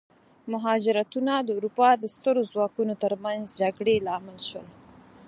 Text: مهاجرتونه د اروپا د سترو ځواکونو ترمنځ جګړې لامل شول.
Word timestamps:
مهاجرتونه 0.51 1.33
د 1.41 1.49
اروپا 1.57 1.89
د 1.97 2.03
سترو 2.15 2.41
ځواکونو 2.51 2.93
ترمنځ 3.03 3.45
جګړې 3.61 3.95
لامل 4.07 4.37
شول. 4.49 4.67